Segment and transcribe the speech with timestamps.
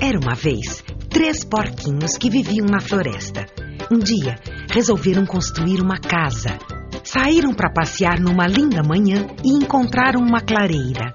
[0.00, 3.46] Era uma vez três porquinhos que viviam na floresta.
[3.90, 4.38] Um dia
[4.70, 6.56] resolveram construir uma casa.
[7.02, 11.12] Saíram para passear numa linda manhã e encontraram uma clareira.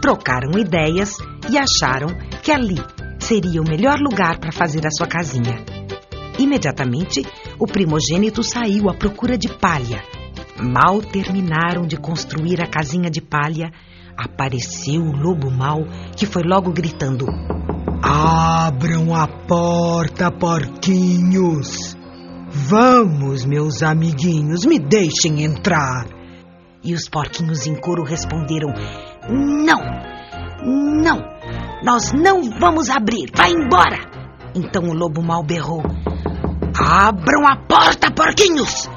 [0.00, 1.16] Trocaram ideias
[1.50, 2.08] e acharam
[2.42, 2.78] que ali
[3.18, 5.64] seria o melhor lugar para fazer a sua casinha.
[6.38, 7.26] Imediatamente,
[7.58, 10.00] o primogênito saiu à procura de palha.
[10.60, 13.72] Mal terminaram de construir a casinha de palha,
[14.16, 15.80] apareceu o lobo mau
[16.16, 17.26] que foi logo gritando:
[18.72, 21.94] Abram a porta, porquinhos!
[22.48, 26.06] Vamos, meus amiguinhos, me deixem entrar!
[26.82, 28.72] E os porquinhos em coro responderam:
[29.28, 29.78] Não!
[31.02, 31.18] Não!
[31.84, 33.30] Nós não vamos abrir!
[33.36, 33.98] Vai embora!
[34.54, 35.82] Então o lobo mal berrou:
[36.74, 38.88] Abram a porta, porquinhos!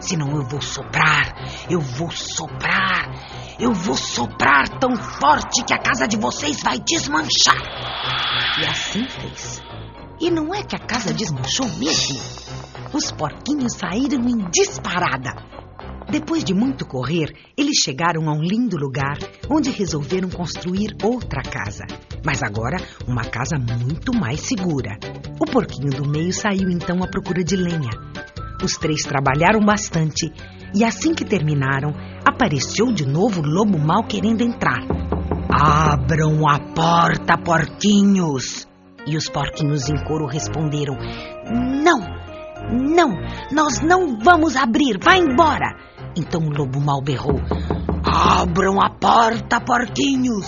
[0.00, 1.36] Senão eu vou soprar,
[1.70, 3.12] eu vou soprar,
[3.60, 7.60] eu vou soprar tão forte que a casa de vocês vai desmanchar.
[8.58, 9.62] E assim fez.
[10.18, 12.18] E não é que a casa desmanchou mesmo?
[12.94, 15.34] Os porquinhos saíram em disparada.
[16.10, 21.84] Depois de muito correr, eles chegaram a um lindo lugar onde resolveram construir outra casa.
[22.24, 24.98] Mas agora, uma casa muito mais segura.
[25.38, 27.90] O porquinho do meio saiu então à procura de lenha.
[28.62, 30.32] Os três trabalharam bastante
[30.74, 31.92] e assim que terminaram,
[32.24, 34.80] apareceu de novo o lobo mal querendo entrar.
[35.50, 38.66] Abram a porta, porquinhos!
[39.06, 40.96] E os porquinhos em coro responderam:
[41.82, 41.98] Não,
[42.70, 43.10] não,
[43.50, 45.76] nós não vamos abrir, vá embora!
[46.16, 47.40] Então o lobo mal berrou:
[48.04, 50.46] Abram a porta, porquinhos!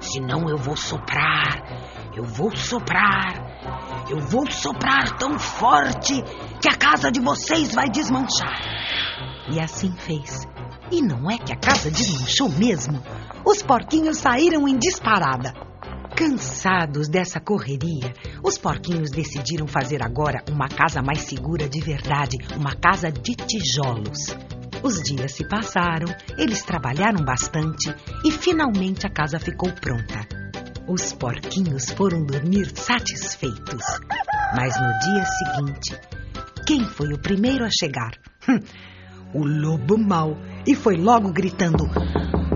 [0.00, 1.62] Senão eu vou soprar,
[2.14, 6.22] eu vou soprar, eu vou soprar tão forte
[6.60, 8.60] que a casa de vocês vai desmanchar.
[9.50, 10.46] E assim fez.
[10.90, 13.02] E não é que a casa desmanchou mesmo?
[13.44, 15.52] Os porquinhos saíram em disparada.
[16.16, 22.74] Cansados dessa correria, os porquinhos decidiram fazer agora uma casa mais segura de verdade, uma
[22.74, 24.34] casa de tijolos.
[24.82, 26.06] Os dias se passaram,
[26.38, 27.92] eles trabalharam bastante
[28.24, 30.26] e finalmente a casa ficou pronta.
[30.88, 33.84] Os porquinhos foram dormir satisfeitos.
[34.54, 36.00] Mas no dia seguinte,
[36.64, 38.12] quem foi o primeiro a chegar?
[39.34, 41.84] O lobo mau e foi logo gritando: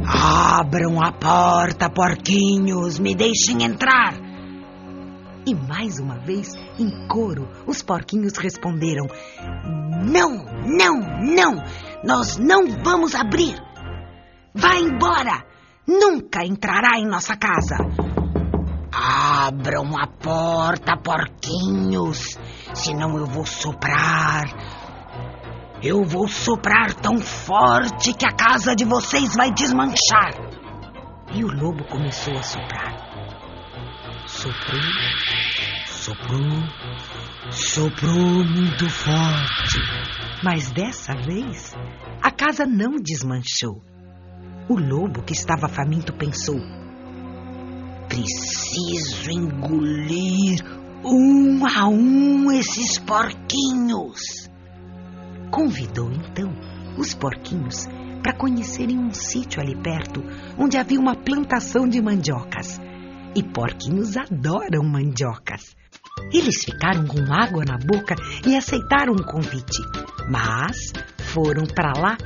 [0.05, 4.15] Abram a porta, porquinhos, me deixem entrar.
[5.47, 9.07] E mais uma vez, em coro, os porquinhos responderam:
[10.05, 11.63] Não, não, não,
[12.05, 13.57] nós não vamos abrir.
[14.53, 15.45] Vá embora,
[15.87, 17.77] nunca entrará em nossa casa.
[18.93, 22.37] Abram a porta, porquinhos,
[22.75, 24.80] senão eu vou soprar
[25.83, 30.35] eu vou soprar tão forte que a casa de vocês vai desmanchar.
[31.33, 33.11] E o lobo começou a soprar.
[34.27, 34.81] Soprou,
[35.87, 36.41] soprou,
[37.51, 39.79] soprou muito forte.
[40.43, 41.75] Mas dessa vez,
[42.23, 43.83] a casa não desmanchou.
[44.69, 46.61] O lobo, que estava faminto, pensou:
[48.07, 50.63] preciso engolir
[51.03, 54.50] um a um esses porquinhos.
[55.51, 56.53] Convidou então
[56.97, 57.87] os porquinhos
[58.23, 60.23] para conhecerem um sítio ali perto
[60.57, 62.81] onde havia uma plantação de mandiocas.
[63.35, 65.75] E porquinhos adoram mandiocas.
[66.33, 68.15] Eles ficaram com água na boca
[68.47, 69.83] e aceitaram o convite,
[70.29, 70.93] mas
[71.33, 72.17] foram para lá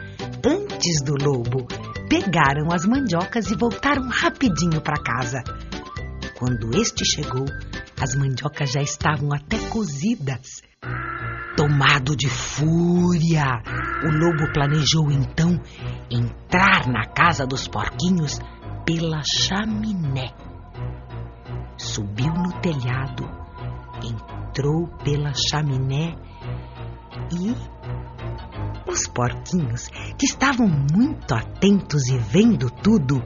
[0.44, 1.66] antes do lobo.
[2.08, 5.42] Pegaram as mandiocas e voltaram rapidinho para casa.
[6.38, 7.46] Quando este chegou,
[8.00, 10.62] as mandiocas já estavam até cozidas.
[11.56, 13.62] Tomado de fúria,
[14.02, 15.60] o lobo planejou então
[16.10, 18.40] entrar na casa dos porquinhos
[18.84, 20.34] pela chaminé.
[21.76, 23.30] Subiu no telhado,
[24.02, 26.16] entrou pela chaminé
[27.32, 27.54] e
[28.90, 29.88] os porquinhos,
[30.18, 33.22] que estavam muito atentos e vendo tudo,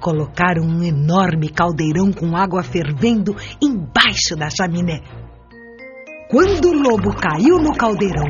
[0.00, 5.02] colocaram um enorme caldeirão com água fervendo embaixo da chaminé.
[6.32, 8.24] Quando o lobo caiu no caldeirão,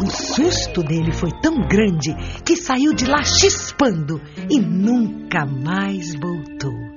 [0.00, 2.14] o susto dele foi tão grande
[2.44, 6.87] que saiu de lá chispando e nunca mais voltou.